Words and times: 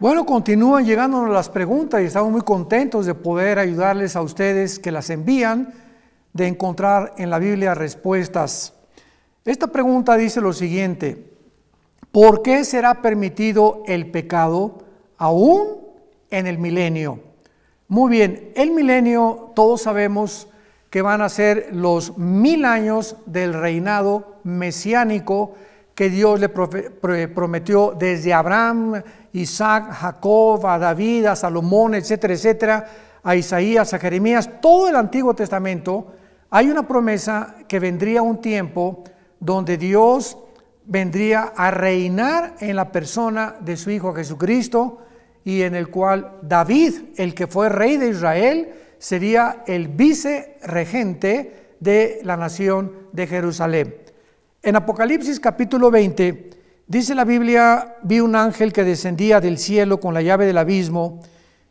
Bueno, 0.00 0.24
continúan 0.24 0.86
llegándonos 0.86 1.28
las 1.28 1.50
preguntas 1.50 2.00
y 2.00 2.06
estamos 2.06 2.32
muy 2.32 2.40
contentos 2.40 3.04
de 3.04 3.14
poder 3.14 3.58
ayudarles 3.58 4.16
a 4.16 4.22
ustedes 4.22 4.78
que 4.78 4.90
las 4.90 5.10
envían, 5.10 5.74
de 6.32 6.46
encontrar 6.46 7.12
en 7.18 7.28
la 7.28 7.38
Biblia 7.38 7.74
respuestas. 7.74 8.72
Esta 9.44 9.66
pregunta 9.66 10.16
dice 10.16 10.40
lo 10.40 10.54
siguiente, 10.54 11.30
¿por 12.12 12.40
qué 12.40 12.64
será 12.64 13.02
permitido 13.02 13.82
el 13.86 14.10
pecado 14.10 14.78
aún 15.18 15.80
en 16.30 16.46
el 16.46 16.56
milenio? 16.56 17.20
Muy 17.86 18.10
bien, 18.10 18.52
el 18.56 18.70
milenio 18.70 19.52
todos 19.54 19.82
sabemos 19.82 20.48
que 20.88 21.02
van 21.02 21.20
a 21.20 21.28
ser 21.28 21.68
los 21.72 22.16
mil 22.16 22.64
años 22.64 23.16
del 23.26 23.52
reinado 23.52 24.38
mesiánico 24.44 25.56
que 26.00 26.08
Dios 26.08 26.40
le 26.40 26.48
prometió 26.48 27.94
desde 27.94 28.32
Abraham, 28.32 29.02
Isaac, 29.34 29.92
Jacob, 29.92 30.66
a 30.66 30.78
David, 30.78 31.26
a 31.26 31.36
Salomón, 31.36 31.94
etcétera, 31.94 32.32
etcétera, 32.32 32.90
a 33.22 33.36
Isaías, 33.36 33.92
a 33.92 33.98
Jeremías, 33.98 34.48
todo 34.62 34.88
el 34.88 34.96
Antiguo 34.96 35.34
Testamento, 35.34 36.06
hay 36.48 36.70
una 36.70 36.88
promesa 36.88 37.54
que 37.68 37.78
vendría 37.78 38.22
un 38.22 38.40
tiempo 38.40 39.04
donde 39.40 39.76
Dios 39.76 40.38
vendría 40.86 41.52
a 41.54 41.70
reinar 41.70 42.54
en 42.60 42.76
la 42.76 42.90
persona 42.90 43.56
de 43.60 43.76
su 43.76 43.90
Hijo 43.90 44.14
Jesucristo 44.14 45.00
y 45.44 45.60
en 45.60 45.74
el 45.74 45.90
cual 45.90 46.38
David, 46.40 46.94
el 47.18 47.34
que 47.34 47.46
fue 47.46 47.68
rey 47.68 47.98
de 47.98 48.08
Israel, 48.08 48.72
sería 48.96 49.64
el 49.66 49.88
vicerregente 49.88 51.74
de 51.78 52.20
la 52.22 52.38
nación 52.38 52.90
de 53.12 53.26
Jerusalén. 53.26 54.09
En 54.62 54.76
Apocalipsis 54.76 55.40
capítulo 55.40 55.90
20 55.90 56.50
dice 56.86 57.14
la 57.14 57.24
Biblia, 57.24 57.96
vi 58.02 58.20
un 58.20 58.36
ángel 58.36 58.74
que 58.74 58.84
descendía 58.84 59.40
del 59.40 59.56
cielo 59.56 60.00
con 60.00 60.12
la 60.12 60.20
llave 60.20 60.44
del 60.44 60.58
abismo 60.58 61.20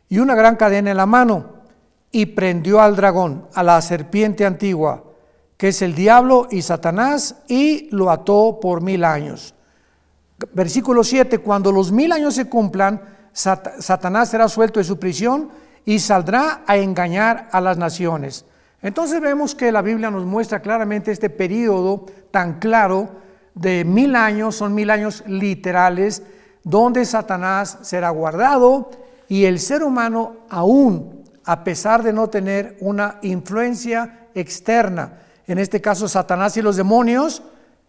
y 0.08 0.18
una 0.18 0.34
gran 0.34 0.56
cadena 0.56 0.90
en 0.90 0.96
la 0.96 1.06
mano 1.06 1.60
y 2.10 2.26
prendió 2.26 2.80
al 2.80 2.96
dragón, 2.96 3.46
a 3.54 3.62
la 3.62 3.80
serpiente 3.80 4.44
antigua, 4.44 5.04
que 5.56 5.68
es 5.68 5.82
el 5.82 5.94
diablo 5.94 6.48
y 6.50 6.62
Satanás, 6.62 7.36
y 7.46 7.88
lo 7.94 8.10
ató 8.10 8.58
por 8.60 8.82
mil 8.82 9.04
años. 9.04 9.54
Versículo 10.52 11.04
7, 11.04 11.38
cuando 11.38 11.70
los 11.70 11.92
mil 11.92 12.10
años 12.10 12.34
se 12.34 12.48
cumplan, 12.48 13.02
Satanás 13.32 14.30
será 14.30 14.48
suelto 14.48 14.80
de 14.80 14.84
su 14.84 14.98
prisión 14.98 15.50
y 15.84 16.00
saldrá 16.00 16.64
a 16.66 16.76
engañar 16.76 17.48
a 17.52 17.60
las 17.60 17.78
naciones. 17.78 18.46
Entonces 18.82 19.20
vemos 19.20 19.54
que 19.54 19.72
la 19.72 19.82
Biblia 19.82 20.10
nos 20.10 20.24
muestra 20.24 20.60
claramente 20.60 21.12
este 21.12 21.30
periodo 21.30 22.06
tan 22.30 22.58
claro 22.58 23.10
de 23.54 23.84
mil 23.84 24.16
años, 24.16 24.56
son 24.56 24.74
mil 24.74 24.90
años 24.90 25.22
literales, 25.26 26.22
donde 26.64 27.04
Satanás 27.04 27.78
será 27.82 28.10
guardado 28.10 28.90
y 29.28 29.44
el 29.44 29.58
ser 29.58 29.82
humano 29.82 30.36
aún, 30.48 31.24
a 31.44 31.62
pesar 31.62 32.02
de 32.02 32.12
no 32.12 32.28
tener 32.28 32.76
una 32.80 33.18
influencia 33.22 34.28
externa, 34.34 35.20
en 35.46 35.58
este 35.58 35.80
caso 35.80 36.08
Satanás 36.08 36.56
y 36.56 36.62
los 36.62 36.76
demonios, 36.76 37.42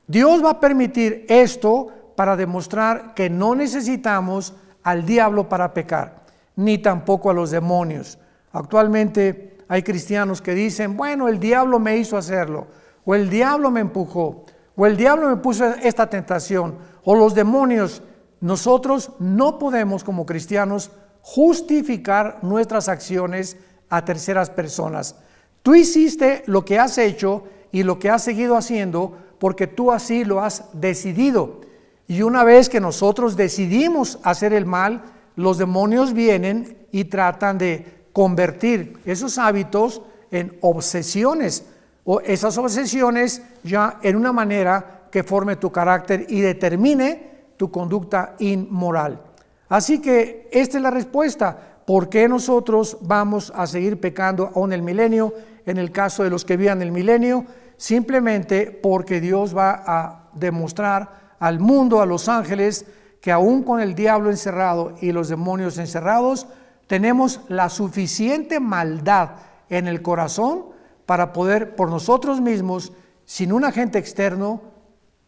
Dios 0.07 0.43
va 0.43 0.51
a 0.51 0.59
permitir 0.59 1.25
esto 1.29 1.87
para 2.15 2.35
demostrar 2.35 3.13
que 3.13 3.29
no 3.29 3.55
necesitamos 3.55 4.55
al 4.83 5.05
diablo 5.05 5.47
para 5.47 5.73
pecar, 5.73 6.23
ni 6.55 6.79
tampoco 6.79 7.29
a 7.29 7.33
los 7.33 7.51
demonios. 7.51 8.17
Actualmente 8.51 9.57
hay 9.71 9.83
cristianos 9.83 10.41
que 10.41 10.53
dicen, 10.53 10.97
bueno, 10.97 11.29
el 11.29 11.39
diablo 11.39 11.79
me 11.79 11.95
hizo 11.95 12.17
hacerlo, 12.17 12.67
o 13.05 13.15
el 13.15 13.29
diablo 13.29 13.71
me 13.71 13.79
empujó, 13.79 14.43
o 14.75 14.85
el 14.85 14.97
diablo 14.97 15.29
me 15.29 15.37
puso 15.37 15.65
esta 15.75 16.09
tentación, 16.09 16.77
o 17.05 17.15
los 17.15 17.33
demonios. 17.33 18.03
Nosotros 18.41 19.13
no 19.19 19.57
podemos 19.57 20.03
como 20.03 20.25
cristianos 20.25 20.91
justificar 21.21 22.39
nuestras 22.41 22.89
acciones 22.89 23.55
a 23.89 24.03
terceras 24.03 24.49
personas. 24.49 25.15
Tú 25.63 25.73
hiciste 25.73 26.43
lo 26.47 26.65
que 26.65 26.77
has 26.77 26.97
hecho 26.97 27.45
y 27.71 27.83
lo 27.83 27.97
que 27.97 28.09
has 28.09 28.25
seguido 28.25 28.57
haciendo 28.57 29.17
porque 29.39 29.67
tú 29.67 29.93
así 29.93 30.25
lo 30.25 30.41
has 30.41 30.65
decidido. 30.73 31.61
Y 32.09 32.23
una 32.23 32.43
vez 32.43 32.67
que 32.67 32.81
nosotros 32.81 33.37
decidimos 33.37 34.19
hacer 34.23 34.51
el 34.51 34.65
mal, 34.65 35.01
los 35.37 35.57
demonios 35.57 36.11
vienen 36.11 36.77
y 36.91 37.05
tratan 37.05 37.57
de 37.57 38.00
convertir 38.13 38.99
esos 39.05 39.37
hábitos 39.37 40.01
en 40.31 40.57
obsesiones 40.61 41.65
o 42.03 42.19
esas 42.21 42.57
obsesiones 42.57 43.41
ya 43.63 43.99
en 44.01 44.15
una 44.15 44.31
manera 44.31 45.01
que 45.11 45.23
forme 45.23 45.57
tu 45.57 45.71
carácter 45.71 46.25
y 46.29 46.41
determine 46.41 47.31
tu 47.57 47.69
conducta 47.69 48.35
inmoral. 48.39 49.21
Así 49.69 50.01
que 50.01 50.49
esta 50.51 50.77
es 50.77 50.83
la 50.83 50.91
respuesta. 50.91 51.57
¿Por 51.85 52.09
qué 52.09 52.27
nosotros 52.27 52.97
vamos 53.01 53.51
a 53.55 53.67
seguir 53.67 53.99
pecando 53.99 54.51
aún 54.55 54.73
el 54.73 54.81
milenio? 54.81 55.33
En 55.65 55.77
el 55.77 55.91
caso 55.91 56.23
de 56.23 56.29
los 56.29 56.43
que 56.43 56.57
vivan 56.57 56.81
el 56.81 56.91
milenio, 56.91 57.45
simplemente 57.77 58.71
porque 58.71 59.21
Dios 59.21 59.55
va 59.55 59.83
a 59.85 60.29
demostrar 60.33 61.35
al 61.39 61.59
mundo, 61.59 62.01
a 62.01 62.05
los 62.05 62.27
ángeles, 62.29 62.85
que 63.21 63.31
aún 63.31 63.63
con 63.63 63.79
el 63.79 63.93
diablo 63.93 64.29
encerrado 64.29 64.95
y 65.01 65.11
los 65.11 65.29
demonios 65.29 65.77
encerrados, 65.77 66.47
tenemos 66.91 67.39
la 67.47 67.69
suficiente 67.69 68.59
maldad 68.59 69.37
en 69.69 69.87
el 69.87 70.01
corazón 70.01 70.65
para 71.05 71.31
poder 71.31 71.77
por 71.77 71.89
nosotros 71.89 72.41
mismos, 72.41 72.91
sin 73.23 73.53
un 73.53 73.63
agente 73.63 73.97
externo, 73.97 74.61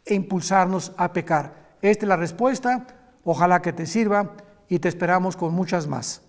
impulsarnos 0.05 0.91
a 0.97 1.13
pecar. 1.13 1.77
Esta 1.81 2.03
es 2.03 2.09
la 2.09 2.17
respuesta. 2.17 2.85
Ojalá 3.23 3.61
que 3.61 3.71
te 3.71 3.85
sirva 3.85 4.33
y 4.67 4.79
te 4.79 4.89
esperamos 4.89 5.37
con 5.37 5.53
muchas 5.53 5.87
más. 5.87 6.21